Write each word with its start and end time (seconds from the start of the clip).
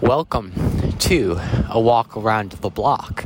Welcome 0.00 0.52
to 1.00 1.40
a 1.68 1.80
walk 1.80 2.16
around 2.16 2.52
the 2.52 2.70
block. 2.70 3.24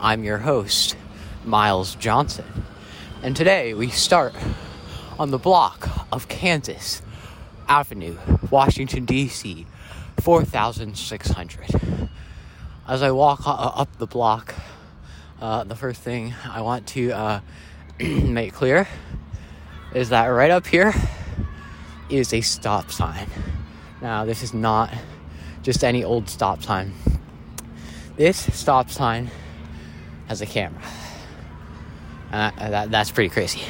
I'm 0.00 0.24
your 0.24 0.38
host, 0.38 0.96
Miles 1.44 1.94
Johnson, 1.94 2.44
and 3.22 3.36
today 3.36 3.72
we 3.72 3.88
start 3.88 4.34
on 5.16 5.30
the 5.30 5.38
block 5.38 5.88
of 6.10 6.26
Kansas 6.26 7.02
Avenue, 7.68 8.18
Washington, 8.50 9.04
D.C., 9.04 9.64
4600. 10.20 12.10
As 12.88 13.00
I 13.00 13.12
walk 13.12 13.42
up 13.46 13.96
the 13.98 14.08
block, 14.08 14.56
uh, 15.40 15.62
the 15.62 15.76
first 15.76 16.00
thing 16.00 16.34
I 16.50 16.62
want 16.62 16.88
to 16.88 17.12
uh, 17.12 17.40
make 18.00 18.54
clear 18.54 18.88
is 19.94 20.08
that 20.08 20.26
right 20.26 20.50
up 20.50 20.66
here 20.66 20.92
is 22.10 22.34
a 22.34 22.40
stop 22.40 22.90
sign. 22.90 23.28
Now, 24.00 24.24
this 24.24 24.42
is 24.42 24.52
not 24.52 24.92
just 25.62 25.84
any 25.84 26.04
old 26.04 26.28
stop 26.28 26.62
sign. 26.62 26.92
This 28.16 28.52
stop 28.54 28.90
sign 28.90 29.30
has 30.28 30.40
a 30.40 30.46
camera. 30.46 30.82
Uh, 32.32 32.50
that, 32.56 32.90
that's 32.90 33.10
pretty 33.10 33.28
crazy. 33.28 33.62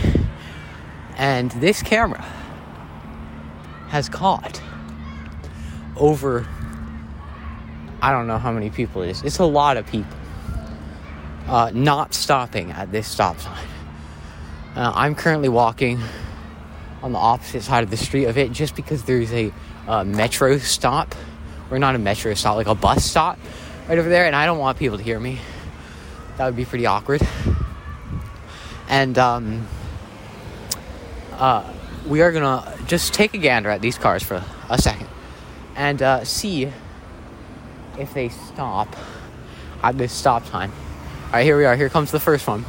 And 1.16 1.50
this 1.52 1.82
camera 1.82 2.24
has 3.88 4.08
caught 4.08 4.62
over, 5.96 6.46
I 8.00 8.10
don't 8.10 8.26
know 8.26 8.38
how 8.38 8.52
many 8.52 8.70
people 8.70 9.02
it 9.02 9.10
is. 9.10 9.22
It's 9.22 9.38
a 9.38 9.44
lot 9.44 9.76
of 9.76 9.86
people 9.86 10.16
uh, 11.46 11.70
not 11.74 12.14
stopping 12.14 12.70
at 12.70 12.90
this 12.90 13.06
stop 13.06 13.38
sign. 13.38 13.66
Uh, 14.74 14.92
I'm 14.94 15.14
currently 15.14 15.50
walking 15.50 16.00
on 17.02 17.12
the 17.12 17.18
opposite 17.18 17.62
side 17.62 17.84
of 17.84 17.90
the 17.90 17.96
street 17.96 18.24
of 18.24 18.38
it 18.38 18.52
just 18.52 18.74
because 18.74 19.02
there's 19.02 19.32
a 19.32 19.52
uh, 19.86 20.04
metro 20.04 20.56
stop, 20.58 21.14
or 21.72 21.78
not 21.78 21.94
a 21.94 21.98
metro 21.98 22.34
stop, 22.34 22.56
like 22.56 22.66
a 22.66 22.74
bus 22.74 23.02
stop 23.02 23.38
right 23.88 23.98
over 23.98 24.08
there, 24.08 24.26
and 24.26 24.36
I 24.36 24.44
don't 24.44 24.58
want 24.58 24.78
people 24.78 24.98
to 24.98 25.02
hear 25.02 25.18
me. 25.18 25.38
That 26.36 26.44
would 26.44 26.56
be 26.56 26.66
pretty 26.66 26.84
awkward. 26.84 27.22
And 28.88 29.16
um, 29.16 29.66
uh, 31.32 31.72
we 32.06 32.20
are 32.20 32.30
gonna 32.30 32.76
just 32.86 33.14
take 33.14 33.32
a 33.32 33.38
gander 33.38 33.70
at 33.70 33.80
these 33.80 33.96
cars 33.96 34.22
for 34.22 34.44
a 34.68 34.80
second 34.80 35.08
and 35.74 36.02
uh, 36.02 36.24
see 36.24 36.70
if 37.98 38.12
they 38.12 38.28
stop 38.28 38.94
at 39.82 39.96
this 39.96 40.12
stop 40.12 40.46
time. 40.50 40.70
All 41.26 41.32
right, 41.32 41.44
here 41.44 41.56
we 41.56 41.64
are. 41.64 41.74
Here 41.74 41.88
comes 41.88 42.10
the 42.10 42.20
first 42.20 42.46
one. 42.46 42.66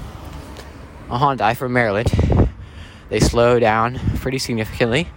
A 1.10 1.18
Hyundai 1.18 1.58
from 1.58 1.74
Maryland. 1.74 2.10
They 3.10 3.20
slow 3.20 3.60
down 3.60 4.00
pretty 4.16 4.40
significantly, 4.40 5.10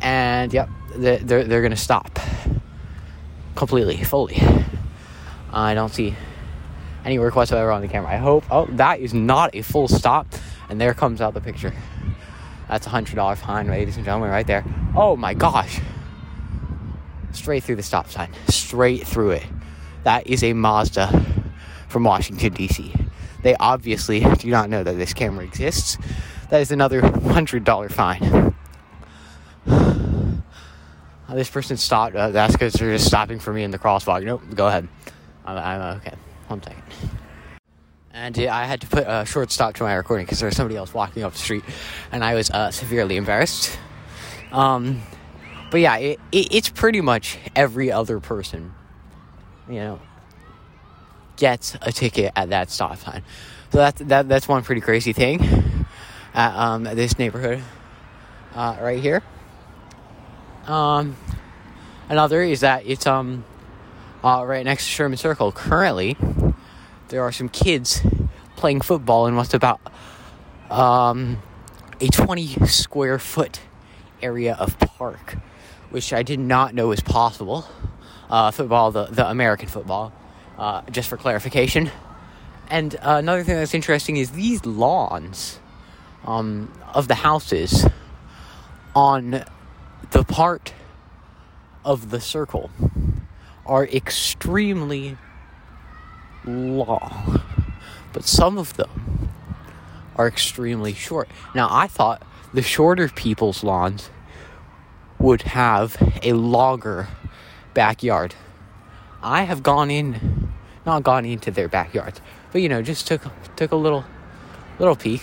and 0.00 0.52
yep, 0.52 0.70
they're 0.96 1.18
they're, 1.18 1.44
they're 1.44 1.62
gonna 1.62 1.76
stop 1.76 2.18
completely, 3.54 4.02
fully. 4.02 4.40
I 5.52 5.74
don't 5.74 5.92
see 5.92 6.14
any 7.04 7.18
work 7.18 7.34
whatsoever 7.34 7.70
on 7.70 7.82
the 7.82 7.88
camera. 7.88 8.12
I 8.12 8.16
hope. 8.16 8.44
Oh, 8.50 8.66
that 8.72 9.00
is 9.00 9.14
not 9.14 9.54
a 9.54 9.62
full 9.62 9.88
stop, 9.88 10.26
and 10.68 10.80
there 10.80 10.94
comes 10.94 11.20
out 11.20 11.34
the 11.34 11.40
picture. 11.40 11.72
That's 12.68 12.86
a 12.86 12.90
hundred 12.90 13.16
dollar 13.16 13.36
fine, 13.36 13.66
ladies 13.66 13.96
and 13.96 14.04
gentlemen, 14.04 14.30
right 14.30 14.46
there. 14.46 14.64
Oh 14.94 15.16
my 15.16 15.34
gosh! 15.34 15.80
Straight 17.32 17.64
through 17.64 17.76
the 17.76 17.82
stop 17.82 18.08
sign, 18.08 18.30
straight 18.48 19.06
through 19.06 19.30
it. 19.32 19.46
That 20.04 20.26
is 20.26 20.42
a 20.42 20.52
Mazda 20.52 21.24
from 21.88 22.04
Washington 22.04 22.52
D.C. 22.52 22.94
They 23.42 23.54
obviously 23.56 24.20
do 24.20 24.50
not 24.50 24.70
know 24.70 24.82
that 24.84 24.96
this 24.96 25.14
camera 25.14 25.44
exists. 25.44 25.98
That 26.50 26.60
is 26.60 26.70
another 26.70 27.00
hundred 27.00 27.64
dollar 27.64 27.88
fine. 27.88 28.49
Uh, 31.30 31.34
this 31.34 31.48
person 31.48 31.76
stopped. 31.76 32.16
Uh, 32.16 32.30
that's 32.30 32.52
because 32.52 32.72
they're 32.72 32.92
just 32.92 33.06
stopping 33.06 33.38
for 33.38 33.52
me 33.52 33.62
in 33.62 33.70
the 33.70 33.78
crosswalk. 33.78 34.24
Nope, 34.24 34.42
go 34.52 34.66
ahead. 34.66 34.88
I'm, 35.44 35.56
I'm 35.56 35.80
uh, 35.80 35.96
okay. 35.98 36.16
One 36.48 36.60
second. 36.60 36.82
And 38.12 38.36
yeah, 38.36 38.56
I 38.56 38.64
had 38.64 38.80
to 38.80 38.88
put 38.88 39.04
a 39.06 39.24
short 39.24 39.52
stop 39.52 39.74
to 39.76 39.84
my 39.84 39.94
recording 39.94 40.26
because 40.26 40.40
there 40.40 40.48
was 40.48 40.56
somebody 40.56 40.76
else 40.76 40.92
walking 40.92 41.22
up 41.22 41.32
the 41.32 41.38
street, 41.38 41.62
and 42.10 42.24
I 42.24 42.34
was 42.34 42.50
uh, 42.50 42.72
severely 42.72 43.16
embarrassed. 43.16 43.78
Um, 44.50 45.02
but 45.70 45.78
yeah, 45.78 45.96
it, 45.98 46.20
it, 46.32 46.52
it's 46.52 46.68
pretty 46.68 47.00
much 47.00 47.38
every 47.54 47.92
other 47.92 48.18
person, 48.18 48.74
you 49.68 49.76
know, 49.76 50.00
gets 51.36 51.76
a 51.80 51.92
ticket 51.92 52.32
at 52.34 52.50
that 52.50 52.70
stop 52.70 52.98
sign. 52.98 53.22
So 53.70 53.78
that's 53.78 54.02
that 54.02 54.28
that's 54.28 54.48
one 54.48 54.64
pretty 54.64 54.80
crazy 54.80 55.12
thing 55.12 55.86
at 56.34 56.56
um, 56.56 56.82
this 56.82 57.20
neighborhood 57.20 57.62
uh, 58.56 58.76
right 58.80 59.00
here. 59.00 59.22
Um, 60.70 61.16
another 62.08 62.42
is 62.42 62.60
that 62.60 62.86
it's 62.86 63.04
um 63.04 63.44
uh, 64.22 64.44
right 64.46 64.64
next 64.64 64.84
to 64.84 64.90
Sherman 64.90 65.16
Circle. 65.16 65.50
Currently, 65.50 66.16
there 67.08 67.22
are 67.22 67.32
some 67.32 67.48
kids 67.48 68.02
playing 68.54 68.82
football 68.82 69.26
in 69.26 69.34
what's 69.34 69.52
about 69.52 69.80
um, 70.70 71.42
a 72.00 72.06
20 72.06 72.66
square 72.66 73.18
foot 73.18 73.60
area 74.22 74.54
of 74.54 74.78
park, 74.78 75.38
which 75.88 76.12
I 76.12 76.22
did 76.22 76.38
not 76.38 76.72
know 76.72 76.88
was 76.88 77.00
possible. 77.00 77.66
Uh, 78.28 78.52
football, 78.52 78.92
the, 78.92 79.06
the 79.06 79.28
American 79.28 79.68
football, 79.68 80.12
uh, 80.56 80.82
just 80.92 81.08
for 81.08 81.16
clarification. 81.16 81.90
And 82.68 82.94
uh, 82.96 83.16
another 83.18 83.42
thing 83.42 83.56
that's 83.56 83.74
interesting 83.74 84.18
is 84.18 84.30
these 84.30 84.64
lawns 84.64 85.58
um, 86.24 86.70
of 86.94 87.08
the 87.08 87.16
houses 87.16 87.86
on 88.94 89.44
the 90.10 90.24
part 90.24 90.72
of 91.84 92.10
the 92.10 92.20
circle 92.20 92.70
are 93.66 93.86
extremely 93.86 95.16
long, 96.44 97.42
but 98.12 98.24
some 98.24 98.58
of 98.58 98.74
them 98.76 99.30
are 100.16 100.26
extremely 100.26 100.92
short. 100.92 101.28
Now, 101.54 101.68
I 101.70 101.86
thought 101.86 102.22
the 102.52 102.62
shorter 102.62 103.08
people's 103.08 103.62
lawns 103.62 104.10
would 105.18 105.42
have 105.42 105.96
a 106.22 106.32
longer 106.32 107.08
backyard. 107.74 108.34
I 109.22 109.42
have 109.42 109.62
gone 109.62 109.90
in, 109.90 110.52
not 110.84 111.02
gone 111.02 111.24
into 111.24 111.50
their 111.50 111.68
backyards, 111.68 112.20
but 112.52 112.62
you 112.62 112.68
know, 112.68 112.82
just 112.82 113.06
took 113.06 113.22
took 113.56 113.70
a 113.70 113.76
little 113.76 114.04
little 114.78 114.96
peek. 114.96 115.22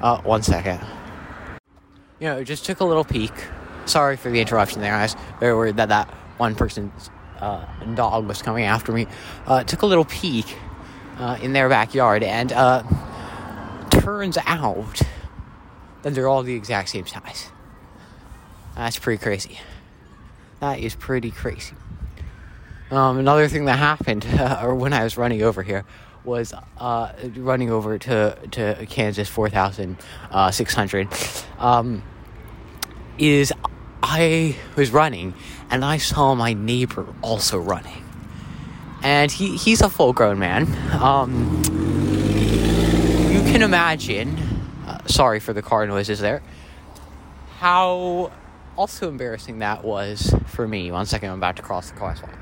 Uh, 0.00 0.20
one 0.22 0.42
second. 0.42 0.80
You 2.20 2.28
know, 2.28 2.44
just 2.44 2.64
took 2.64 2.80
a 2.80 2.84
little 2.84 3.04
peek. 3.04 3.32
Sorry 3.86 4.16
for 4.16 4.30
the 4.30 4.40
interruption 4.40 4.80
there. 4.80 4.94
I 4.94 5.02
was 5.02 5.16
very 5.40 5.54
worried 5.54 5.76
that 5.76 5.88
that 5.88 6.08
one 6.38 6.54
person's 6.54 7.10
uh, 7.38 7.64
dog 7.94 8.26
was 8.26 8.42
coming 8.42 8.64
after 8.64 8.92
me. 8.92 9.06
Uh, 9.46 9.64
took 9.64 9.82
a 9.82 9.86
little 9.86 10.04
peek 10.04 10.56
uh, 11.18 11.38
in 11.40 11.52
their 11.52 11.68
backyard, 11.68 12.22
and 12.22 12.52
uh, 12.52 12.82
turns 13.90 14.38
out 14.46 15.00
that 16.02 16.14
they're 16.14 16.28
all 16.28 16.42
the 16.42 16.54
exact 16.54 16.88
same 16.88 17.06
size. 17.06 17.48
That's 18.74 18.98
pretty 18.98 19.22
crazy. 19.22 19.58
That 20.60 20.80
is 20.80 20.94
pretty 20.94 21.30
crazy. 21.30 21.74
Um, 22.90 23.18
another 23.18 23.48
thing 23.48 23.64
that 23.64 23.78
happened, 23.78 24.26
or 24.62 24.74
when 24.82 24.92
I 24.92 25.04
was 25.04 25.16
running 25.16 25.42
over 25.42 25.62
here, 25.62 25.84
was 26.24 26.52
uh, 26.78 27.12
running 27.36 27.70
over 27.70 27.98
to, 27.98 28.36
to 28.52 28.86
Kansas 28.86 29.28
4,600, 29.28 31.08
um, 31.58 32.02
is 33.18 33.52
I 34.18 34.56
was 34.76 34.92
running 34.92 35.34
and 35.68 35.84
I 35.84 35.98
saw 35.98 36.34
my 36.34 36.54
neighbor 36.54 37.06
also 37.20 37.58
running. 37.58 38.02
And 39.02 39.30
he, 39.30 39.58
he's 39.58 39.82
a 39.82 39.90
full 39.90 40.14
grown 40.14 40.38
man. 40.38 40.66
Um, 40.94 41.62
you 43.30 43.42
can 43.42 43.60
imagine, 43.60 44.38
uh, 44.86 45.06
sorry 45.06 45.38
for 45.38 45.52
the 45.52 45.60
car 45.60 45.86
noises 45.86 46.18
there, 46.18 46.42
how 47.58 48.32
also 48.78 49.08
embarrassing 49.10 49.58
that 49.58 49.84
was 49.84 50.34
for 50.46 50.66
me. 50.66 50.90
One 50.90 51.04
second, 51.04 51.28
I'm 51.28 51.36
about 51.36 51.56
to 51.56 51.62
cross 51.62 51.90
the 51.90 51.98
crosswalk. 51.98 52.32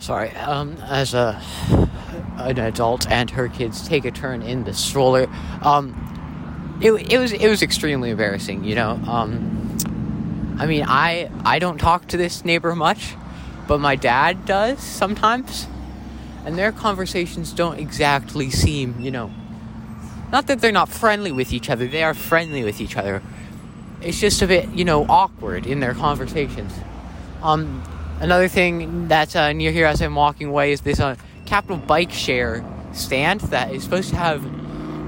Sorry, 0.00 0.30
um, 0.30 0.78
as 0.82 1.14
a 1.14 1.40
an 2.38 2.58
adult 2.58 3.08
and 3.10 3.30
her 3.30 3.48
kids 3.48 3.86
take 3.86 4.04
a 4.04 4.10
turn 4.10 4.42
in 4.42 4.64
the 4.64 4.72
stroller, 4.72 5.28
um, 5.62 6.78
it, 6.80 6.92
it 7.12 7.18
was 7.18 7.32
it 7.32 7.48
was 7.48 7.62
extremely 7.62 8.10
embarrassing. 8.10 8.62
You 8.62 8.76
know, 8.76 8.90
um, 9.08 9.57
I 10.58 10.66
mean, 10.66 10.84
I 10.86 11.30
I 11.44 11.58
don't 11.58 11.78
talk 11.78 12.08
to 12.08 12.16
this 12.16 12.44
neighbor 12.44 12.74
much, 12.74 13.14
but 13.68 13.78
my 13.78 13.94
dad 13.94 14.44
does 14.44 14.80
sometimes, 14.80 15.68
and 16.44 16.58
their 16.58 16.72
conversations 16.72 17.52
don't 17.52 17.78
exactly 17.78 18.50
seem, 18.50 19.00
you 19.00 19.10
know, 19.10 19.30
not 20.32 20.48
that 20.48 20.60
they're 20.60 20.72
not 20.72 20.88
friendly 20.88 21.30
with 21.30 21.52
each 21.52 21.70
other. 21.70 21.86
They 21.86 22.02
are 22.02 22.12
friendly 22.14 22.64
with 22.64 22.80
each 22.80 22.96
other. 22.96 23.22
It's 24.02 24.20
just 24.20 24.42
a 24.42 24.46
bit, 24.46 24.68
you 24.70 24.84
know, 24.84 25.06
awkward 25.08 25.66
in 25.66 25.80
their 25.80 25.94
conversations. 25.94 26.72
Um, 27.42 27.82
another 28.20 28.48
thing 28.48 29.08
that's 29.08 29.36
uh, 29.36 29.52
near 29.52 29.70
here 29.70 29.86
as 29.86 30.02
I'm 30.02 30.14
walking 30.14 30.48
away 30.48 30.72
is 30.72 30.80
this 30.82 31.00
uh, 31.00 31.16
Capital 31.46 31.76
Bike 31.76 32.12
Share 32.12 32.64
stand 32.92 33.40
that 33.42 33.72
is 33.72 33.84
supposed 33.84 34.10
to 34.10 34.16
have 34.16 34.44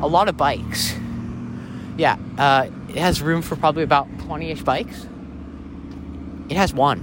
a 0.02 0.06
lot 0.06 0.28
of 0.28 0.36
bikes. 0.36 0.94
Yeah, 1.96 2.16
uh, 2.38 2.68
it 2.88 2.96
has 2.96 3.20
room 3.20 3.42
for 3.42 3.56
probably 3.56 3.82
about 3.82 4.08
20 4.20 4.50
ish 4.50 4.62
bikes. 4.62 5.06
It 6.50 6.56
has 6.56 6.74
one. 6.74 6.98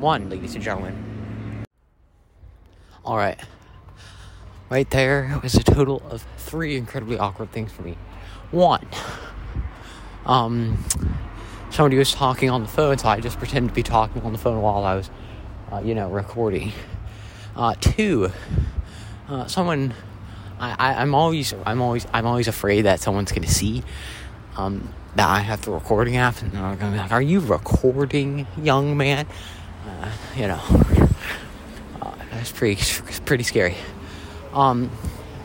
one, 0.00 0.30
ladies 0.30 0.54
and 0.54 0.64
gentlemen. 0.64 1.66
All 3.04 3.18
right. 3.18 3.38
There 4.70 5.38
was 5.42 5.54
a 5.54 5.62
total 5.62 6.02
of 6.10 6.24
three 6.38 6.74
incredibly 6.74 7.18
awkward 7.18 7.52
things 7.52 7.70
for 7.70 7.82
me. 7.82 7.98
One, 8.50 8.86
um, 10.24 10.82
somebody 11.68 11.98
was 11.98 12.12
talking 12.12 12.48
on 12.48 12.62
the 12.62 12.68
phone, 12.68 12.96
so 12.96 13.08
I 13.08 13.20
just 13.20 13.38
pretended 13.38 13.68
to 13.68 13.74
be 13.74 13.82
talking 13.82 14.22
on 14.22 14.32
the 14.32 14.38
phone 14.38 14.62
while 14.62 14.84
I 14.84 14.94
was, 14.94 15.10
uh, 15.70 15.82
you 15.84 15.94
know, 15.94 16.08
recording. 16.08 16.72
Uh, 17.54 17.74
two, 17.78 18.32
uh, 19.28 19.46
someone, 19.48 19.92
I, 20.58 20.76
I, 20.78 21.02
am 21.02 21.14
always, 21.14 21.52
I'm 21.66 21.82
always, 21.82 22.06
I'm 22.14 22.24
always 22.24 22.48
afraid 22.48 22.82
that 22.82 23.00
someone's 23.00 23.32
gonna 23.32 23.48
see, 23.48 23.82
um, 24.58 24.92
that 25.14 25.28
I 25.28 25.38
have 25.40 25.62
the 25.62 25.70
recording 25.70 26.16
app, 26.16 26.42
and 26.42 26.52
they're 26.52 26.76
gonna 26.76 26.92
be 26.92 26.98
like, 26.98 27.12
"Are 27.12 27.22
you 27.22 27.40
recording, 27.40 28.46
young 28.60 28.96
man?" 28.96 29.26
Uh, 29.86 30.10
you 30.36 30.48
know, 30.48 30.60
uh, 32.02 32.12
that's 32.32 32.52
pretty, 32.52 32.82
pretty 33.24 33.44
scary. 33.44 33.76
Um, 34.52 34.90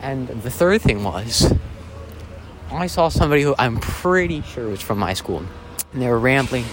and 0.02 0.28
the 0.28 0.50
third 0.50 0.82
thing 0.82 1.04
was, 1.04 1.52
I 2.70 2.88
saw 2.88 3.08
somebody 3.08 3.42
who 3.42 3.54
I'm 3.58 3.78
pretty 3.78 4.42
sure 4.42 4.68
was 4.68 4.82
from 4.82 4.98
my 4.98 5.14
school, 5.14 5.44
and 5.92 6.02
they 6.02 6.08
were 6.08 6.18
rambling 6.18 6.64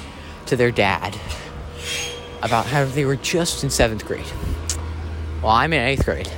to 0.47 0.55
their 0.55 0.71
dad 0.71 1.17
about 2.41 2.65
how 2.65 2.85
they 2.85 3.05
were 3.05 3.15
just 3.15 3.63
in 3.63 3.69
seventh 3.69 4.03
grade. 4.05 4.25
Well, 5.43 5.51
I'm 5.51 5.71
in 5.73 5.81
eighth 5.81 6.05
grade. 6.05 6.29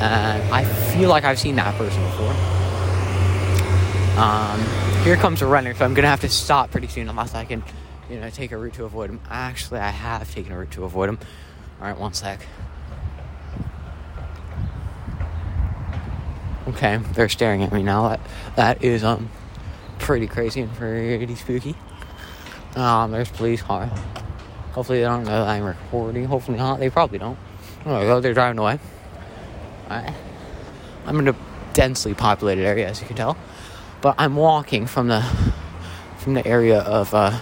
and 0.00 0.52
I 0.52 0.64
feel 0.64 1.08
like 1.08 1.24
I've 1.24 1.38
seen 1.38 1.54
that 1.56 1.76
person 1.76 2.02
before. 2.02 2.63
Um, 4.16 4.60
here 5.02 5.16
comes 5.16 5.42
a 5.42 5.46
runner, 5.46 5.74
so 5.74 5.84
I'm 5.84 5.94
gonna 5.94 6.08
have 6.08 6.20
to 6.20 6.28
stop 6.28 6.70
pretty 6.70 6.86
soon 6.86 7.08
unless 7.08 7.34
I 7.34 7.44
can, 7.44 7.64
you 8.08 8.20
know, 8.20 8.30
take 8.30 8.52
a 8.52 8.56
route 8.56 8.74
to 8.74 8.84
avoid 8.84 9.10
him. 9.10 9.20
Actually, 9.28 9.80
I 9.80 9.90
have 9.90 10.32
taken 10.32 10.52
a 10.52 10.58
route 10.58 10.70
to 10.72 10.84
avoid 10.84 11.08
him. 11.08 11.18
All 11.80 11.88
right, 11.88 11.98
one 11.98 12.14
sec. 12.14 12.40
Okay, 16.68 16.96
they're 17.12 17.28
staring 17.28 17.62
at 17.62 17.72
me 17.72 17.82
now. 17.82 18.08
That 18.08 18.20
that 18.56 18.84
is 18.84 19.04
um 19.04 19.30
pretty 19.98 20.26
crazy 20.26 20.60
and 20.60 20.72
pretty 20.74 21.34
spooky. 21.34 21.74
Um, 22.76 23.10
there's 23.10 23.30
police 23.30 23.62
car. 23.62 23.86
Hopefully 24.72 24.98
they 24.98 25.04
don't 25.04 25.24
know 25.24 25.44
I'm 25.44 25.64
recording. 25.64 26.24
Hopefully 26.24 26.58
not. 26.58 26.80
They 26.80 26.90
probably 26.90 27.18
don't. 27.18 27.38
Oh, 27.86 28.20
they're 28.20 28.34
driving 28.34 28.58
away. 28.58 28.78
Alright. 29.90 30.14
I'm 31.06 31.18
in 31.20 31.28
a 31.28 31.36
densely 31.74 32.14
populated 32.14 32.64
area, 32.64 32.88
as 32.88 33.00
you 33.00 33.06
can 33.06 33.16
tell, 33.16 33.36
but 34.04 34.16
I'm 34.18 34.36
walking 34.36 34.84
from 34.84 35.08
the 35.08 35.22
from 36.18 36.34
the 36.34 36.46
area 36.46 36.80
of 36.80 37.14
uh, 37.14 37.40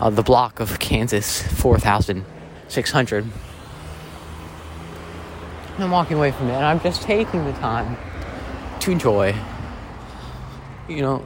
uh 0.00 0.10
the 0.10 0.24
block 0.24 0.58
of 0.58 0.80
Kansas 0.80 1.42
4,600 1.42 3.24
I'm 5.78 5.90
walking 5.92 6.16
away 6.16 6.32
from 6.32 6.48
it 6.48 6.54
and 6.54 6.64
I'm 6.64 6.80
just 6.80 7.02
taking 7.02 7.44
the 7.44 7.52
time 7.52 7.96
to 8.80 8.90
enjoy, 8.90 9.32
you 10.88 11.02
know, 11.02 11.24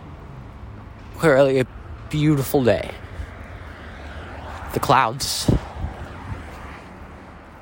clearly 1.17 1.61
a 1.61 1.67
beautiful 2.11 2.63
day. 2.63 2.91
The 4.75 4.81
clouds 4.81 5.51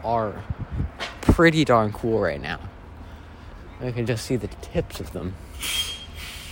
are 0.02 0.42
pretty 1.20 1.64
darn 1.64 1.92
cool 1.92 2.18
right 2.18 2.40
now. 2.40 2.58
I 3.80 3.92
can 3.92 4.04
just 4.04 4.26
see 4.26 4.34
the 4.34 4.48
tips 4.48 4.98
of 4.98 5.12
them. 5.12 5.36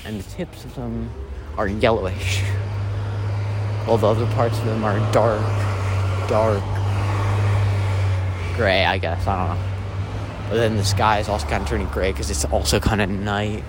And 0.05 0.21
the 0.21 0.31
tips 0.31 0.65
of 0.65 0.75
them 0.75 1.11
are 1.57 1.67
yellowish. 1.67 2.43
While 3.87 3.99
the 3.99 4.09
other 4.09 4.27
parts 4.35 4.59
of 4.59 4.65
them 4.67 4.85
are 4.85 4.99
dark, 5.13 5.41
dark 6.29 6.63
gray, 8.57 8.85
I 8.85 8.99
guess. 8.99 9.27
I 9.27 9.49
don't 9.49 9.57
know. 9.57 9.65
But 10.49 10.57
then 10.57 10.77
the 10.77 10.85
sky 10.85 11.21
is 11.21 11.29
also 11.29 11.47
kind 11.47 11.63
of 11.63 11.69
turning 11.69 11.89
gray 11.89 12.13
because 12.13 12.31
it's 12.31 12.45
also 12.47 12.81
kind 12.81 13.01
of 13.01 13.09
night. 13.11 13.65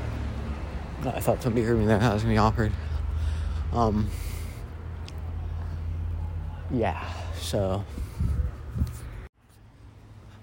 I 1.05 1.19
thought 1.19 1.41
somebody 1.41 1.65
heard 1.65 1.77
me 1.77 1.85
there. 1.85 1.99
That 1.99 2.13
was 2.13 2.23
gonna 2.23 2.33
be 2.33 2.37
awkward. 2.37 2.71
Um. 3.71 4.09
Yeah. 6.71 7.01
So. 7.39 7.83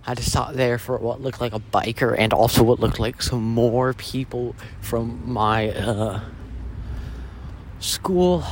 I 0.05 0.11
had 0.11 0.19
to 0.19 0.25
stop 0.25 0.55
there 0.55 0.79
for 0.79 0.99
what 0.99 1.21
looked 1.21 1.41
like 1.41 1.53
a 1.53 1.61
biker 1.61 2.17
and 2.19 2.33
also 2.33 2.65
what 2.65 2.81
looked 2.81 2.99
like 2.99 3.23
some 3.23 3.43
more 3.43 3.95
people 3.95 4.57
from 4.81 5.23
my 5.25 5.71
uh, 5.71 6.21
school. 7.79 8.43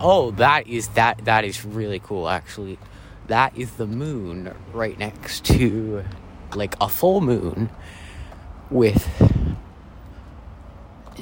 Oh, 0.00 0.32
that 0.36 0.68
is 0.68 0.88
that 0.88 1.24
that 1.24 1.44
is 1.44 1.64
really 1.64 1.98
cool 1.98 2.28
actually. 2.28 2.78
That 3.26 3.56
is 3.58 3.72
the 3.72 3.86
moon 3.86 4.54
right 4.72 4.96
next 4.96 5.44
to 5.46 6.04
like 6.54 6.76
a 6.80 6.88
full 6.88 7.20
moon 7.20 7.70
with 8.70 9.08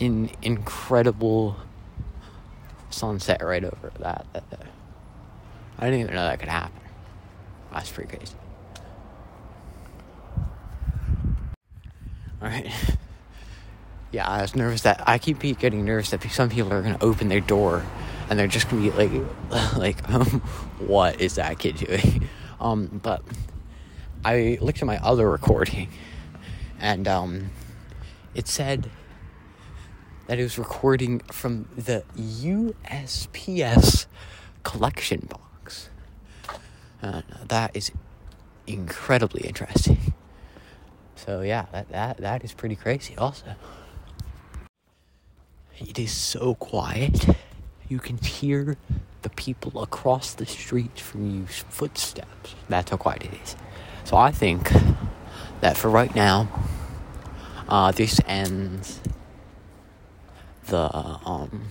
an 0.01 0.31
incredible 0.43 1.57
sunset 2.91 3.43
right 3.43 3.65
over 3.65 3.93
that. 4.01 4.27
I 5.79 5.85
didn't 5.85 6.01
even 6.01 6.15
know 6.15 6.25
that 6.25 6.39
could 6.39 6.49
happen. 6.49 6.81
That's 7.73 7.91
pretty 7.91 8.17
crazy. 8.17 8.35
All 12.33 12.33
right. 12.44 12.70
Yeah, 14.12 14.29
I 14.29 14.43
was 14.43 14.55
nervous 14.55 14.82
that 14.82 15.02
I 15.08 15.19
keep 15.19 15.41
getting 15.41 15.85
nervous 15.85 16.11
that 16.11 16.23
some 16.31 16.49
people 16.49 16.73
are 16.73 16.82
gonna 16.82 16.99
open 17.00 17.29
their 17.29 17.41
door 17.41 17.85
and 18.29 18.38
they're 18.38 18.46
just 18.46 18.70
gonna 18.70 18.82
be 18.82 18.91
like, 18.91 19.11
like, 19.76 20.08
um, 20.11 20.41
what 20.79 21.20
is 21.20 21.35
that 21.37 21.58
kid 21.58 21.76
doing? 21.76 22.29
Um, 22.61 23.00
but 23.02 23.20
I 24.25 24.56
looked 24.62 24.79
at 24.81 24.87
my 24.87 24.96
other 24.99 25.29
recording, 25.29 25.88
and 26.81 27.06
um, 27.06 27.50
it 28.35 28.49
said 28.49 28.88
that 30.29 30.38
it 30.38 30.43
was 30.43 30.56
recording 30.56 31.19
from 31.31 31.69
the 31.76 32.05
USPS 32.17 34.06
collection 34.62 35.29
box. 35.29 35.91
And 37.02 37.25
that 37.49 37.76
is 37.76 37.93
incredibly 38.67 39.43
interesting. 39.46 40.14
So 41.25 41.41
yeah, 41.41 41.67
that, 41.73 41.88
that 41.91 42.17
that 42.19 42.44
is 42.44 42.53
pretty 42.53 42.76
crazy 42.76 43.17
also. 43.17 43.55
It 45.79 45.99
is 45.99 46.12
so 46.12 46.55
quiet. 46.55 47.26
You 47.88 47.99
can 47.99 48.19
hear 48.19 48.76
the 49.23 49.31
people 49.31 49.82
across 49.82 50.35
the 50.35 50.47
street 50.47 50.99
from 50.99 51.31
you 51.31 51.47
footsteps. 51.47 52.55
That's 52.69 52.91
how 52.91 52.96
quiet 52.96 53.25
it 53.25 53.34
is. 53.43 53.56
So 54.05 54.17
I 54.17 54.31
think 54.32 54.70
that 55.60 55.77
for 55.77 55.89
right 55.89 56.15
now, 56.15 56.49
uh, 57.69 57.91
this 57.93 58.20
ends 58.27 59.01
the 60.67 60.91
um, 61.25 61.69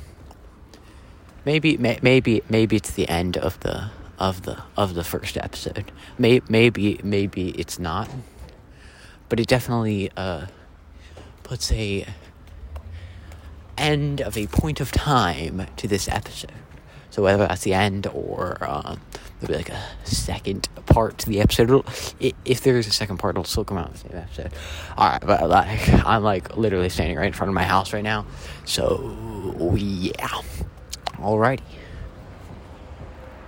maybe 1.45 1.77
may, 1.77 1.99
maybe 2.01 2.41
maybe 2.49 2.75
it's 2.75 2.91
the 2.91 3.07
end 3.07 3.37
of 3.37 3.59
the 3.59 3.91
of 4.17 4.43
the 4.43 4.63
of 4.75 4.95
the 4.95 5.03
first 5.03 5.37
episode. 5.37 5.91
May, 6.17 6.41
maybe 6.49 6.99
maybe 7.03 7.49
it's 7.51 7.77
not, 7.79 8.09
but 9.29 9.39
it 9.39 9.47
definitely 9.47 10.11
uh, 10.15 10.47
puts 11.43 11.71
a 11.71 12.05
end 13.77 14.21
of 14.21 14.37
a 14.37 14.47
point 14.47 14.79
of 14.79 14.91
time 14.91 15.67
to 15.77 15.87
this 15.87 16.07
episode. 16.07 16.51
So 17.09 17.21
whether 17.21 17.45
that's 17.45 17.61
the 17.61 17.73
end 17.75 18.07
or 18.07 18.57
um, 18.61 18.99
there'll 19.39 19.53
be 19.53 19.55
like 19.55 19.69
a 19.69 19.83
second 20.03 20.67
part 20.87 21.19
to 21.19 21.29
the 21.29 21.41
episode, 21.41 21.85
if 22.19 22.61
there 22.61 22.77
is 22.77 22.87
a 22.87 22.91
second 22.91 23.17
part, 23.17 23.35
it'll 23.35 23.43
still 23.43 23.63
come 23.63 23.77
out 23.77 23.87
in 23.87 23.93
the 23.93 23.99
same 23.99 24.15
episode. 24.15 24.53
All 24.97 25.09
right, 25.09 25.21
but 25.21 25.47
like 25.47 25.89
I'm 26.05 26.23
like 26.23 26.57
literally 26.57 26.89
standing 26.89 27.17
right 27.17 27.27
in 27.27 27.33
front 27.33 27.49
of 27.49 27.53
my 27.53 27.65
house 27.65 27.93
right 27.93 28.03
now, 28.03 28.25
so 28.65 29.15
yeah. 29.75 30.41
Alrighty. 31.17 31.61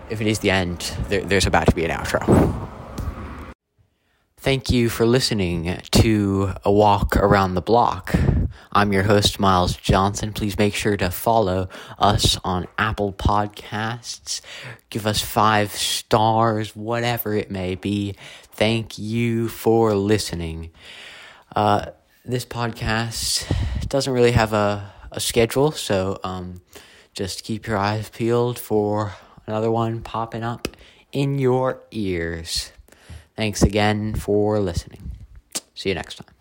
If 0.09 0.21
it 0.21 0.27
is 0.27 0.39
the 0.39 0.51
end, 0.51 0.79
there, 1.09 1.21
there's 1.21 1.47
about 1.47 1.65
to 1.67 1.75
be 1.75 1.83
an 1.85 1.91
outro. 1.91 2.69
Thank 4.45 4.69
you 4.69 4.89
for 4.89 5.07
listening 5.07 5.79
to 5.89 6.53
A 6.63 6.71
Walk 6.71 7.17
Around 7.17 7.55
the 7.55 7.63
Block. 7.63 8.13
I'm 8.71 8.93
your 8.93 9.01
host, 9.01 9.39
Miles 9.39 9.75
Johnson. 9.75 10.33
Please 10.33 10.55
make 10.59 10.75
sure 10.75 10.95
to 10.97 11.09
follow 11.09 11.67
us 11.97 12.37
on 12.43 12.67
Apple 12.77 13.11
Podcasts. 13.11 14.41
Give 14.91 15.07
us 15.07 15.19
five 15.19 15.71
stars, 15.71 16.75
whatever 16.75 17.33
it 17.33 17.49
may 17.49 17.73
be. 17.73 18.13
Thank 18.51 18.99
you 18.99 19.47
for 19.47 19.95
listening. 19.95 20.69
Uh, 21.55 21.87
this 22.23 22.45
podcast 22.45 23.51
doesn't 23.89 24.13
really 24.13 24.33
have 24.33 24.53
a, 24.53 24.93
a 25.11 25.19
schedule, 25.19 25.71
so 25.71 26.19
um, 26.23 26.61
just 27.15 27.43
keep 27.43 27.65
your 27.65 27.77
eyes 27.77 28.09
peeled 28.09 28.59
for 28.59 29.15
another 29.47 29.71
one 29.71 30.01
popping 30.01 30.43
up 30.43 30.67
in 31.11 31.39
your 31.39 31.81
ears. 31.89 32.71
Thanks 33.35 33.61
again 33.63 34.15
for 34.15 34.59
listening. 34.59 35.11
See 35.73 35.89
you 35.89 35.95
next 35.95 36.15
time. 36.15 36.34